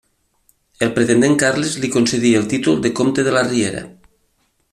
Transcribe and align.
El 0.85 0.93
pretendent 0.95 1.37
Carles 1.43 1.75
li 1.83 1.91
concedí 1.97 2.33
el 2.41 2.49
títol 2.55 2.83
de 2.87 2.93
comte 3.01 3.27
de 3.29 3.37
la 3.37 3.45
Riera. 3.53 3.85